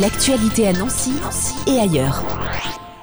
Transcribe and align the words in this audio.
L'actualité 0.00 0.68
à 0.68 0.72
Nancy, 0.74 1.14
et 1.66 1.78
ailleurs. 1.80 2.22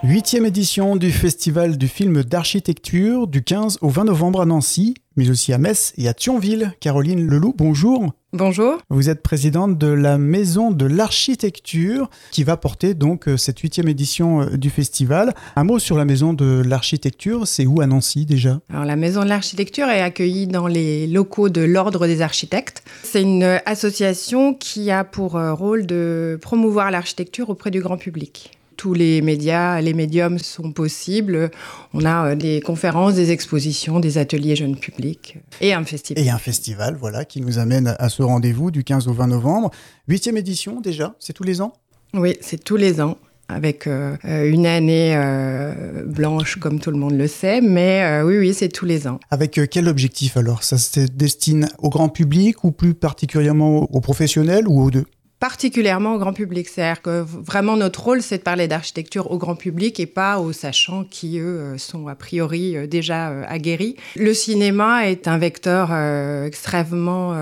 Huitième 0.06 0.46
édition 0.46 0.98
du 0.98 1.12
Festival 1.12 1.78
du 1.78 1.88
film 1.88 2.24
d'architecture 2.24 3.26
du 3.26 3.42
15 3.42 3.78
au 3.80 3.88
20 3.88 4.04
novembre 4.04 4.42
à 4.42 4.46
Nancy, 4.46 4.96
mais 5.16 5.30
aussi 5.30 5.54
à 5.54 5.58
Metz 5.58 5.94
et 5.98 6.10
à 6.10 6.14
Thionville. 6.14 6.74
Caroline 6.82 7.26
Leloup, 7.26 7.54
bonjour. 7.58 8.12
Bonjour. 8.34 8.80
Vous 8.90 9.10
êtes 9.10 9.24
présidente 9.24 9.78
de 9.78 9.88
la 9.88 10.18
Maison 10.18 10.72
de 10.72 10.86
l'Architecture 10.86 12.10
qui 12.32 12.44
va 12.44 12.58
porter 12.58 12.96
donc 12.96 13.30
euh, 13.30 13.38
cette 13.38 13.60
huitième 13.60 13.88
édition 13.88 14.42
euh, 14.42 14.58
du 14.58 14.70
festival. 14.70 15.34
Un 15.56 15.64
mot 15.64 15.80
sur 15.80 15.98
la 15.98 16.04
Maison 16.04 16.34
de 16.34 16.62
l'Architecture, 16.66 17.48
c'est 17.48 17.66
où 17.66 17.80
à 17.80 17.88
Nancy 17.88 18.26
déjà? 18.26 18.60
Alors 18.70 18.84
la 18.84 18.98
Maison 18.98 19.24
de 19.24 19.30
l'Architecture 19.30 19.88
est 19.88 20.02
accueillie 20.02 20.48
dans 20.48 20.68
les 20.68 21.08
locaux 21.08 21.48
de 21.48 21.62
l'Ordre 21.62 22.08
des 22.08 22.22
architectes. 22.22 22.84
C'est 23.04 23.22
une 23.22 23.62
association 23.66 24.54
qui 24.54 24.92
a 24.92 25.06
pour 25.06 25.38
euh, 25.38 25.54
rôle 25.54 25.86
de 25.86 26.38
promouvoir 26.42 26.92
l'architecture 26.92 27.50
auprès 27.50 27.72
du 27.72 27.80
grand 27.80 27.98
public 27.98 28.52
tous 28.84 28.94
les 28.94 29.22
médias, 29.22 29.80
les 29.80 29.94
médiums 29.94 30.40
sont 30.40 30.74
possibles. 30.74 31.50
On 31.94 32.04
a 32.04 32.32
euh, 32.32 32.36
des 32.36 32.60
conférences, 32.60 33.14
des 33.14 33.32
expositions, 33.32 34.02
des 34.02 34.18
ateliers 34.18 34.58
jeunes 34.58 34.76
publics 34.76 35.38
et 35.62 35.74
un 35.74 35.86
festival. 35.86 36.22
Et 36.22 36.30
un 36.30 36.38
festival, 36.38 36.98
voilà, 37.00 37.24
qui 37.24 37.40
nous 37.40 37.60
amène 37.60 37.96
à 37.98 38.10
ce 38.10 38.24
rendez-vous 38.24 38.72
du 38.72 38.84
15 38.84 39.08
au 39.08 39.14
20 39.14 39.28
novembre. 39.28 39.72
Huitième 40.10 40.36
édition 40.36 40.82
déjà, 40.82 41.16
c'est 41.20 41.32
tous 41.32 41.46
les 41.46 41.62
ans? 41.62 41.72
Oui, 42.14 42.36
c'est 42.42 42.62
tous 42.62 42.76
les 42.76 43.00
ans 43.00 43.18
avec 43.48 43.88
euh, 43.88 44.18
une 44.26 44.66
année 44.66 45.14
euh, 45.16 46.04
blanche 46.06 46.58
comme 46.58 46.82
tout 46.82 46.92
le 46.92 46.98
monde 46.98 47.14
le 47.14 47.28
sait, 47.28 47.62
mais 47.62 48.22
oui, 48.26 48.38
oui, 48.38 48.54
c'est 48.54 48.68
tous 48.68 48.86
les 48.86 49.08
ans. 49.08 49.18
Avec 49.32 49.62
quel 49.72 49.88
objectif 49.88 50.36
alors? 50.36 50.62
Ça 50.62 50.78
se 50.78 51.00
destine 51.00 51.70
au 51.78 51.90
grand 51.90 52.10
public 52.10 52.66
ou 52.66 52.72
plus 52.74 52.96
particulièrement 52.96 53.90
aux 53.94 54.02
professionnels 54.02 54.68
ou 54.68 54.82
aux 54.82 54.92
deux? 54.92 55.06
Particulièrement 55.44 56.14
au 56.16 56.20
grand 56.20 56.32
public. 56.32 56.70
C'est-à-dire 56.70 57.02
que 57.02 57.22
vraiment 57.22 57.76
notre 57.76 58.02
rôle, 58.02 58.22
c'est 58.22 58.38
de 58.38 58.44
parler 58.44 58.70
d'architecture 58.70 59.30
au 59.30 59.38
grand 59.38 59.58
public 59.58 60.00
et 60.00 60.06
pas 60.06 60.40
aux 60.40 60.54
sachants 60.54 61.04
qui, 61.04 61.38
eux, 61.38 61.60
euh, 61.60 61.78
sont 61.78 62.08
a 62.08 62.16
priori 62.16 62.78
euh, 62.78 62.88
déjà 62.88 63.30
euh, 63.30 63.44
aguerris. 63.50 63.98
Le 64.16 64.34
cinéma 64.34 65.10
est 65.10 65.28
un 65.28 65.38
vecteur 65.38 65.92
extrêmement 66.46 67.36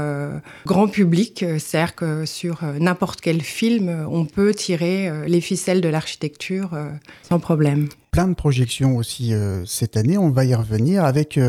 grand 0.66 0.88
public. 0.88 1.46
C'est-à-dire 1.60 1.94
que 1.94 2.26
sur 2.26 2.62
n'importe 2.80 3.22
quel 3.22 3.42
film, 3.42 4.08
on 4.10 4.26
peut 4.26 4.56
tirer 4.56 5.12
les 5.28 5.42
ficelles 5.42 5.82
de 5.82 5.90
l'architecture 5.90 6.72
sans 7.22 7.40
problème 7.40 7.88
plein 8.12 8.28
de 8.28 8.34
projections 8.34 8.98
aussi 8.98 9.34
cette 9.66 9.96
année. 9.96 10.18
On 10.18 10.30
va 10.30 10.44
y 10.46 10.54
revenir 10.54 11.06
avec 11.06 11.40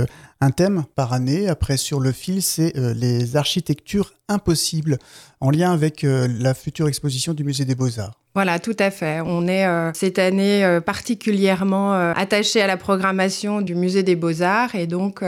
un 0.42 0.50
thème 0.50 0.82
par 0.96 1.12
année. 1.12 1.48
Après, 1.48 1.76
sur 1.76 2.00
le 2.00 2.10
fil, 2.10 2.42
c'est 2.42 2.76
euh, 2.76 2.92
les 2.94 3.36
architectures 3.36 4.12
impossibles, 4.28 4.98
en 5.40 5.50
lien 5.50 5.72
avec 5.72 6.02
euh, 6.02 6.26
la 6.40 6.52
future 6.52 6.88
exposition 6.88 7.32
du 7.32 7.44
Musée 7.44 7.64
des 7.64 7.76
Beaux-Arts. 7.76 8.18
Voilà, 8.34 8.58
tout 8.58 8.74
à 8.78 8.90
fait. 8.90 9.20
On 9.24 9.46
est 9.46 9.66
euh, 9.66 9.92
cette 9.94 10.18
année 10.18 10.80
particulièrement 10.84 11.92
attaché 11.92 12.60
à 12.60 12.66
la 12.66 12.76
programmation 12.76 13.60
du 13.60 13.74
Musée 13.76 14.02
des 14.02 14.16
Beaux-Arts 14.16 14.74
et 14.74 14.86
donc 14.86 15.22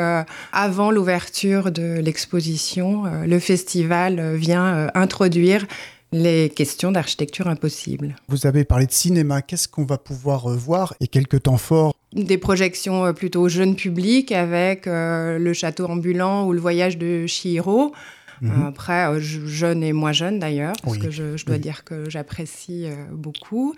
avant 0.53 0.91
l'ouverture 0.91 1.71
de 1.71 2.01
l'exposition, 2.01 3.05
le 3.27 3.39
festival 3.39 4.37
vient 4.37 4.89
introduire 4.95 5.67
les 6.15 6.49
questions 6.49 6.93
d'architecture 6.93 7.49
impossible. 7.49 8.15
Vous 8.29 8.47
avez 8.47 8.65
parlé 8.65 8.87
de 8.87 8.93
cinéma, 8.93 9.43
qu'est-ce 9.43 9.67
qu'on 9.67 9.85
va 9.85 9.99
pouvoir 9.99 10.49
voir 10.49 10.95
et 11.01 11.09
quelques 11.09 11.43
temps 11.43 11.57
forts? 11.57 11.93
Des 12.13 12.39
projections 12.39 13.05
euh, 13.05 13.13
plutôt 13.13 13.49
jeune 13.49 13.75
public 13.75 14.31
avec 14.31 14.87
euh, 14.87 15.39
le 15.39 15.53
château 15.53 15.87
ambulant 15.87 16.47
ou 16.47 16.53
le 16.53 16.61
voyage 16.61 16.99
de 16.99 17.27
Chihiro. 17.27 17.93
Mhm. 18.41 18.65
Après, 18.65 19.09
euh, 19.09 19.19
jeune 19.19 19.83
et 19.83 19.93
moins 19.93 20.13
jeune 20.13 20.39
d'ailleurs, 20.39 20.77
parce 20.85 20.99
que 20.99 21.11
je, 21.11 21.45
dois 21.45 21.59
dire 21.59 21.83
que 21.83 22.09
j'apprécie 22.09 22.87
beaucoup. 23.11 23.75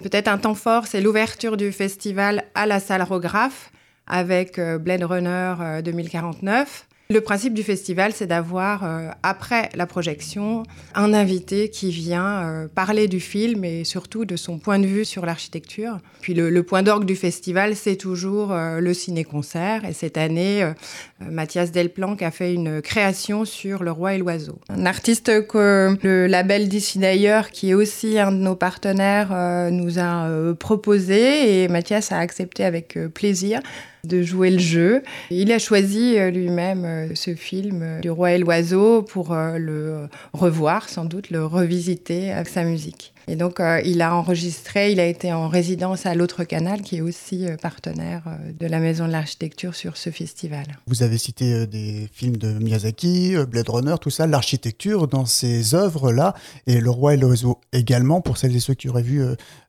Peut-être 0.00 0.28
un 0.28 0.38
temps 0.38 0.54
fort, 0.54 0.86
c'est 0.86 1.00
l'ouverture 1.00 1.56
du 1.56 1.72
festival 1.72 2.44
à 2.54 2.66
la 2.66 2.80
salle 2.80 3.02
Rograph 3.02 3.70
avec 4.06 4.60
Blade 4.60 5.04
Runner 5.04 5.82
2049. 5.82 6.87
Le 7.10 7.22
principe 7.22 7.54
du 7.54 7.62
festival, 7.62 8.12
c'est 8.12 8.26
d'avoir, 8.26 8.84
euh, 8.84 9.08
après 9.22 9.70
la 9.74 9.86
projection, 9.86 10.64
un 10.94 11.14
invité 11.14 11.70
qui 11.70 11.90
vient 11.90 12.42
euh, 12.42 12.68
parler 12.68 13.08
du 13.08 13.18
film 13.18 13.64
et 13.64 13.84
surtout 13.84 14.26
de 14.26 14.36
son 14.36 14.58
point 14.58 14.78
de 14.78 14.86
vue 14.86 15.06
sur 15.06 15.24
l'architecture. 15.24 16.00
Puis 16.20 16.34
le, 16.34 16.62
point 16.62 16.82
d'orgue 16.82 17.06
du 17.06 17.16
festival, 17.16 17.76
c'est 17.76 17.96
toujours 17.96 18.52
euh, 18.52 18.80
le 18.80 18.92
ciné-concert. 18.92 19.86
Et 19.86 19.94
cette 19.94 20.18
année, 20.18 20.70
Mathias 21.18 21.72
Delplanque 21.72 22.20
a 22.20 22.30
fait 22.30 22.52
une 22.52 22.82
création 22.82 23.46
sur 23.46 23.82
Le 23.82 23.90
Roi 23.90 24.16
et 24.16 24.18
l'Oiseau. 24.18 24.58
Un 24.68 24.84
artiste 24.84 25.46
que 25.46 25.96
le 26.02 26.26
label 26.26 26.68
d'ici 26.68 26.98
d'ailleurs, 26.98 27.48
qui 27.52 27.70
est 27.70 27.74
aussi 27.74 28.18
un 28.18 28.32
de 28.32 28.36
nos 28.36 28.54
partenaires, 28.54 29.70
nous 29.72 29.98
a 29.98 30.28
proposé 30.58 31.62
et 31.62 31.68
Mathias 31.68 32.12
a 32.12 32.18
accepté 32.18 32.66
avec 32.66 32.98
plaisir 33.14 33.62
de 34.04 34.22
jouer 34.22 34.50
le 34.50 34.58
jeu. 34.58 35.02
Il 35.30 35.52
a 35.52 35.58
choisi 35.58 36.18
euh, 36.18 36.30
lui-même 36.30 36.84
euh, 36.84 37.14
ce 37.14 37.34
film 37.34 37.80
euh, 37.82 38.00
du 38.00 38.10
roi 38.10 38.32
et 38.32 38.38
l'oiseau 38.38 39.02
pour 39.02 39.34
le 39.34 40.08
revoir, 40.32 40.88
sans 40.88 41.04
doute 41.04 41.30
le 41.30 41.44
revisiter 41.44 42.32
avec 42.32 42.48
sa 42.48 42.64
musique. 42.64 43.12
Et 43.28 43.36
donc, 43.36 43.60
euh, 43.60 43.80
il 43.84 44.00
a 44.00 44.14
enregistré, 44.14 44.90
il 44.92 45.00
a 45.00 45.06
été 45.06 45.32
en 45.32 45.48
résidence 45.48 46.06
à 46.06 46.14
l'autre 46.14 46.44
canal, 46.44 46.80
qui 46.80 46.96
est 46.96 47.00
aussi 47.02 47.46
euh, 47.46 47.56
partenaire 47.56 48.22
euh, 48.26 48.52
de 48.58 48.66
la 48.66 48.78
Maison 48.78 49.06
de 49.06 49.12
l'Architecture 49.12 49.74
sur 49.74 49.98
ce 49.98 50.08
festival. 50.08 50.64
Vous 50.86 51.02
avez 51.02 51.18
cité 51.18 51.66
des 51.66 52.08
films 52.10 52.38
de 52.38 52.48
Miyazaki, 52.54 53.36
Blade 53.46 53.68
Runner, 53.68 53.96
tout 54.00 54.08
ça, 54.08 54.26
l'architecture 54.26 55.08
dans 55.08 55.26
ces 55.26 55.74
œuvres-là, 55.74 56.34
et 56.66 56.80
Le 56.80 56.90
Roi 56.90 57.14
et 57.14 57.16
l'Oiseau 57.18 57.60
également, 57.72 58.22
pour 58.22 58.38
celles 58.38 58.56
et 58.56 58.60
ceux 58.60 58.74
qui 58.74 58.88
auraient 58.88 59.02
vu 59.02 59.22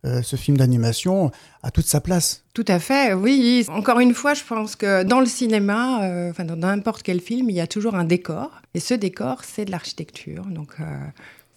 ce 0.04 0.36
film 0.36 0.58
d'animation, 0.58 1.32
a 1.64 1.72
toute 1.72 1.86
sa 1.86 2.00
place. 2.00 2.44
Tout 2.54 2.66
à 2.68 2.80
fait, 2.80 3.14
oui. 3.14 3.66
Encore 3.70 4.00
une 4.00 4.14
fois, 4.14 4.34
je 4.34 4.44
pense 4.44 4.76
que 4.76 5.04
dans 5.04 5.20
le 5.20 5.26
cinéma, 5.26 6.30
enfin 6.30 6.46
dans 6.46 6.56
n'importe 6.56 7.04
quel 7.04 7.20
film, 7.20 7.50
il 7.50 7.56
y 7.56 7.62
a 7.62 7.68
toujours 7.68 7.96
un 7.96 8.06
décor, 8.06 8.62
et 8.74 8.80
ce 8.80 8.94
décor, 8.94 9.44
c'est 9.44 9.66
de 9.66 9.72
l'architecture. 9.72 10.46
Donc, 10.46 10.76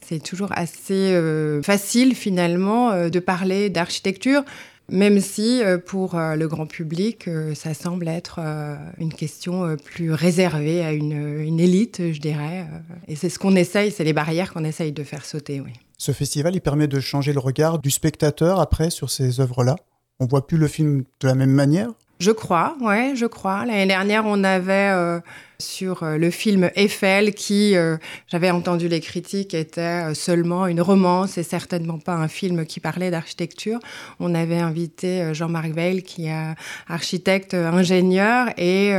c'est 0.07 0.23
toujours 0.23 0.51
assez 0.53 1.13
euh, 1.13 1.63
facile 1.63 2.15
finalement 2.15 2.91
euh, 2.91 3.09
de 3.09 3.19
parler 3.19 3.71
d'architecture, 3.71 4.43
même 4.91 5.21
si 5.21 5.63
euh, 5.63 5.79
pour 5.79 6.17
le 6.17 6.47
grand 6.47 6.67
public, 6.67 7.29
ça 7.55 7.73
semble 7.75 8.09
être 8.09 8.41
une 8.99 9.13
question 9.13 9.77
plus 9.77 10.13
réservée 10.13 10.85
à 10.85 10.93
une, 10.93 11.61
élite, 11.61 12.13
je 12.13 12.21
dirais. 12.21 12.67
et 13.09 13.17
c'est 13.17 13.29
ce 13.29 13.39
qu'on 13.39 13.55
essaye, 13.57 13.91
c'est 13.91 14.05
les 14.05 14.13
barrières 14.13 14.53
qu'on 14.53 14.65
essaye 14.65 14.93
de 14.93 15.05
faire 15.05 15.25
sauter, 15.25 15.61
oui. 15.61 15.73
Ce 15.99 16.11
festival, 16.13 16.57
il 16.57 16.61
permet 16.61 16.89
de 16.89 16.99
changer 16.99 17.33
le 17.33 17.39
regard 17.39 17.79
du 17.79 17.91
spectateur 17.91 18.61
après 18.61 18.91
sur 18.91 19.09
ces 19.09 19.41
œuvres-là? 19.41 19.77
On 20.19 20.27
voit 20.27 20.47
plus 20.47 20.59
le 20.59 20.67
film 20.67 21.05
de 21.21 21.29
la 21.29 21.35
même 21.35 21.53
manière? 21.53 21.91
Je 22.23 22.31
crois, 22.31 22.77
ouais, 22.81 23.15
je 23.17 23.27
crois. 23.27 23.67
L'année 23.67 23.87
dernière, 23.87 24.25
on 24.27 24.45
avait 24.45 24.91
euh, 24.93 25.19
sur 25.59 26.05
euh, 26.05 26.19
le 26.19 26.31
film 26.31 26.71
Eiffel, 26.77 27.35
qui, 27.35 27.77
euh, 27.77 27.97
j'avais 28.29 28.51
entendu 28.51 28.87
les 28.87 29.01
critiques, 29.01 29.55
était 29.55 30.15
seulement 30.15 30.69
une 30.69 30.81
romance 30.81 31.37
et 31.37 31.43
certainement 31.43 31.99
pas 31.99 32.15
un 32.15 32.29
film 32.29 32.65
qui 32.65 32.79
parlait 32.79 33.11
d'architecture. 33.11 33.81
On 34.21 34.37
avait 34.37 34.61
invité 34.61 35.35
Jean-Marc 35.35 35.73
Veil, 35.73 36.05
qui 36.05 36.27
est 36.27 36.55
architecte, 36.89 37.55
ingénieur 37.55 38.51
et 38.57 38.93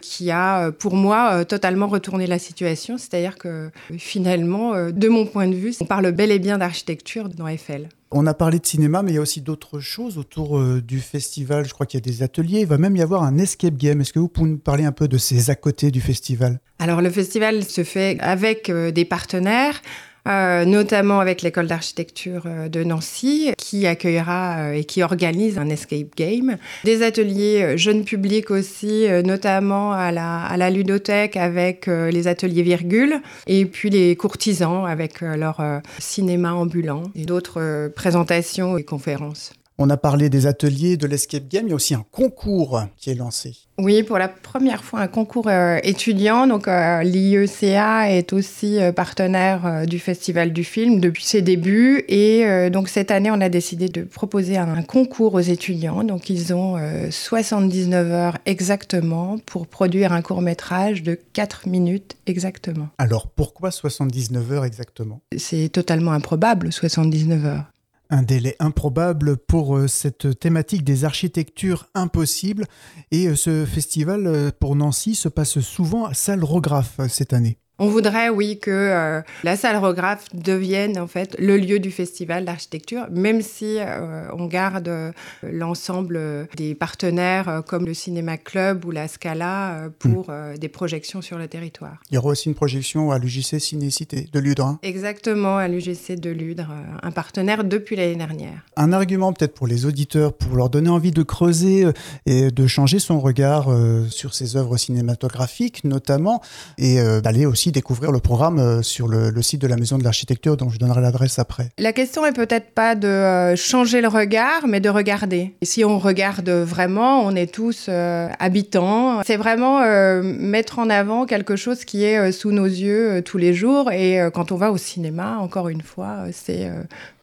qui 0.00 0.30
a, 0.30 0.70
pour 0.72 0.94
moi, 0.94 1.44
totalement 1.44 1.86
retourné 1.86 2.26
la 2.26 2.38
situation. 2.38 2.96
C'est-à-dire 2.96 3.36
que 3.36 3.70
finalement, 3.98 4.90
de 4.90 5.08
mon 5.08 5.26
point 5.26 5.48
de 5.48 5.54
vue, 5.54 5.74
on 5.80 5.84
parle 5.84 6.10
bel 6.12 6.30
et 6.30 6.38
bien 6.38 6.56
d'architecture 6.56 7.28
dans 7.28 7.46
Eiffel. 7.46 7.88
On 8.12 8.26
a 8.26 8.34
parlé 8.34 8.58
de 8.58 8.66
cinéma, 8.66 9.02
mais 9.02 9.12
il 9.12 9.14
y 9.14 9.18
a 9.18 9.20
aussi 9.20 9.40
d'autres 9.40 9.78
choses 9.78 10.18
autour 10.18 10.58
euh, 10.58 10.82
du 10.82 10.98
festival. 10.98 11.64
Je 11.64 11.72
crois 11.72 11.86
qu'il 11.86 11.98
y 11.98 12.02
a 12.02 12.04
des 12.04 12.24
ateliers. 12.24 12.60
Il 12.60 12.66
va 12.66 12.76
même 12.76 12.96
y 12.96 13.02
avoir 13.02 13.22
un 13.22 13.38
escape 13.38 13.76
game. 13.76 14.00
Est-ce 14.00 14.12
que 14.12 14.18
vous 14.18 14.28
pouvez 14.28 14.50
nous 14.50 14.58
parler 14.58 14.84
un 14.84 14.90
peu 14.90 15.06
de 15.06 15.16
ces 15.16 15.48
à 15.48 15.54
côté 15.54 15.92
du 15.92 16.00
festival? 16.00 16.58
Alors, 16.80 17.02
le 17.02 17.10
festival 17.10 17.62
se 17.62 17.84
fait 17.84 18.18
avec 18.20 18.68
euh, 18.68 18.90
des 18.90 19.04
partenaires. 19.04 19.80
Euh, 20.28 20.64
notamment 20.64 21.20
avec 21.20 21.42
l'école 21.42 21.66
d'architecture 21.66 22.42
euh, 22.46 22.68
de 22.68 22.84
Nancy, 22.84 23.52
qui 23.56 23.86
accueillera 23.86 24.58
euh, 24.58 24.72
et 24.72 24.84
qui 24.84 25.02
organise 25.02 25.58
un 25.58 25.68
escape 25.68 26.14
game. 26.16 26.58
Des 26.84 27.02
ateliers 27.02 27.78
jeunes 27.78 28.04
publics 28.04 28.50
aussi, 28.50 29.06
notamment 29.24 29.92
à 29.92 30.12
la, 30.12 30.42
à 30.42 30.56
la 30.56 30.70
ludothèque 30.70 31.36
avec 31.36 31.86
les 31.86 32.28
ateliers 32.28 32.62
virgule, 32.62 33.20
et 33.46 33.64
puis 33.64 33.90
les 33.90 34.16
courtisans 34.16 34.84
avec 34.86 35.20
leur 35.20 35.62
cinéma 35.98 36.52
ambulant 36.54 37.04
et 37.14 37.24
d'autres 37.24 37.90
présentations 37.94 38.76
et 38.78 38.84
conférences. 38.84 39.52
On 39.82 39.88
a 39.88 39.96
parlé 39.96 40.28
des 40.28 40.46
ateliers, 40.46 40.98
de 40.98 41.06
l'escape 41.06 41.48
game, 41.48 41.64
il 41.64 41.70
y 41.70 41.72
a 41.72 41.74
aussi 41.74 41.94
un 41.94 42.04
concours 42.10 42.82
qui 42.98 43.08
est 43.08 43.14
lancé. 43.14 43.56
Oui, 43.78 44.02
pour 44.02 44.18
la 44.18 44.28
première 44.28 44.84
fois, 44.84 45.00
un 45.00 45.06
concours 45.06 45.48
euh, 45.48 45.78
étudiant. 45.82 46.46
Donc, 46.46 46.68
euh, 46.68 47.02
l'IECA 47.02 48.10
est 48.10 48.34
aussi 48.34 48.78
euh, 48.78 48.92
partenaire 48.92 49.86
du 49.86 49.98
Festival 49.98 50.52
du 50.52 50.64
film 50.64 51.00
depuis 51.00 51.24
ses 51.24 51.40
débuts. 51.40 52.04
Et 52.08 52.68
donc, 52.70 52.90
cette 52.90 53.10
année, 53.10 53.30
on 53.30 53.40
a 53.40 53.48
décidé 53.48 53.88
de 53.88 54.02
proposer 54.02 54.58
un, 54.58 54.82
concours 54.82 55.32
aux 55.32 55.40
étudiants. 55.40 56.04
Donc, 56.04 56.28
ils 56.28 56.52
ont 56.52 56.76
79 57.10 58.12
heures 58.12 58.38
exactement 58.44 59.38
pour 59.46 59.66
produire 59.66 60.12
un 60.12 60.20
court-métrage 60.20 61.02
de 61.02 61.18
4 61.32 61.68
minutes 61.68 62.18
exactement. 62.26 62.88
Alors, 62.98 63.28
pourquoi 63.28 63.70
79 63.70 64.52
heures 64.52 64.64
exactement? 64.66 65.22
C'est 65.38 65.70
totalement 65.70 66.12
improbable, 66.12 66.70
79 66.70 67.46
heures. 67.46 67.69
Un 68.12 68.22
délai 68.22 68.56
improbable 68.58 69.36
pour 69.36 69.76
euh, 69.76 69.86
cette 69.86 70.38
thématique 70.40 70.82
des 70.82 71.04
architectures 71.04 71.86
impossibles. 71.94 72.66
Et 73.12 73.28
euh, 73.28 73.36
ce 73.36 73.64
festival 73.64 74.26
euh, 74.26 74.50
pour 74.58 74.74
Nancy 74.74 75.14
se 75.14 75.28
passe 75.28 75.60
souvent 75.60 76.06
à 76.06 76.14
Salle 76.14 76.42
Rographe 76.42 77.00
cette 77.08 77.32
année. 77.32 77.58
On 77.82 77.88
voudrait, 77.88 78.28
oui, 78.28 78.58
que 78.58 78.70
euh, 78.70 79.22
la 79.42 79.56
salle 79.56 79.78
Rographe 79.78 80.26
devienne 80.34 80.98
en 80.98 81.06
fait 81.06 81.34
le 81.38 81.56
lieu 81.56 81.78
du 81.78 81.90
festival 81.90 82.44
d'architecture, 82.44 83.06
même 83.10 83.40
si 83.40 83.78
euh, 83.78 84.28
on 84.34 84.44
garde 84.44 84.88
euh, 84.88 85.12
l'ensemble 85.42 86.46
des 86.58 86.74
partenaires 86.74 87.62
comme 87.66 87.86
le 87.86 87.94
Cinéma 87.94 88.36
Club 88.36 88.84
ou 88.84 88.90
la 88.90 89.08
Scala 89.08 89.88
pour 89.98 90.30
hmm. 90.30 90.58
des 90.58 90.68
projections 90.68 91.22
sur 91.22 91.38
le 91.38 91.48
territoire. 91.48 91.96
Il 92.10 92.16
y 92.16 92.18
aura 92.18 92.28
aussi 92.28 92.50
une 92.50 92.54
projection 92.54 93.12
à 93.12 93.18
l'UGC 93.18 93.58
Cinécité 93.58 94.28
de 94.30 94.38
Ludre. 94.40 94.66
Hein. 94.66 94.78
Exactement, 94.82 95.56
à 95.56 95.66
l'UGC 95.66 96.20
de 96.20 96.28
Ludre, 96.28 96.68
un 97.02 97.10
partenaire 97.10 97.64
depuis 97.64 97.96
l'année 97.96 98.16
dernière. 98.16 98.62
Un 98.76 98.92
argument 98.92 99.32
peut-être 99.32 99.54
pour 99.54 99.66
les 99.66 99.86
auditeurs, 99.86 100.34
pour 100.34 100.54
leur 100.54 100.68
donner 100.68 100.90
envie 100.90 101.12
de 101.12 101.22
creuser 101.22 101.86
et 102.26 102.50
de 102.50 102.66
changer 102.66 102.98
son 102.98 103.20
regard 103.20 103.74
sur 104.10 104.34
ces 104.34 104.56
œuvres 104.56 104.76
cinématographiques 104.76 105.84
notamment, 105.84 106.42
et 106.76 106.98
d'aller 107.22 107.46
aussi 107.46 107.69
découvrir 107.70 108.12
le 108.12 108.20
programme 108.20 108.58
euh, 108.58 108.82
sur 108.82 109.08
le, 109.08 109.42
site 109.42 109.60
de 109.60 109.66
la 109.66 109.76
Maison 109.76 109.98
de 109.98 110.04
l'Architecture, 110.04 110.56
dont 110.56 110.68
je 110.68 110.78
donnerai 110.78 111.00
l'adresse 111.00 111.38
après. 111.38 111.70
La 111.78 111.92
question 111.92 112.26
est 112.26 112.32
peut-être 112.32 112.70
pas 112.70 112.94
de 112.94 113.08
euh, 113.08 113.56
changer 113.56 114.00
le 114.00 114.08
regard, 114.08 114.66
mais 114.66 114.80
de 114.80 114.88
regarder. 114.88 115.54
Si 115.62 115.84
on 115.84 115.98
regarde 115.98 116.48
vraiment, 116.48 117.24
on 117.24 117.34
est 117.34 117.52
tous 117.52 117.86
euh, 117.88 118.28
habitants. 118.38 119.22
C'est 119.24 119.36
vraiment 119.36 119.80
mettre 120.22 120.78
en 120.78 120.90
avant 120.90 121.26
quelque 121.26 121.56
chose 121.56 121.84
qui 121.84 122.04
est 122.04 122.32
sous 122.32 122.52
nos 122.52 122.66
yeux 122.66 123.22
tous 123.22 123.38
les 123.38 123.54
jours. 123.54 123.90
Et 123.92 124.20
quand 124.34 124.52
on 124.52 124.56
va 124.56 124.70
au 124.70 124.76
cinéma, 124.76 125.38
encore 125.38 125.68
une 125.68 125.82
fois, 125.82 126.24
c'est 126.32 126.70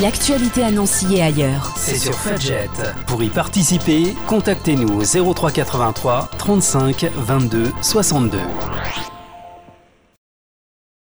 L'actualité 0.02 0.64
à 0.64 0.72
Nancy 0.72 1.22
ailleurs. 1.22 1.74
C'est 1.78 1.96
sur 1.96 2.16
Fudget. 2.16 2.70
Pour 3.06 3.22
y 3.22 3.30
participer, 3.30 4.16
contactez-nous 4.26 5.00
au 5.00 5.34
0383 5.36 6.28
35 6.40 7.12
22 7.18 7.72
62. 7.84 8.40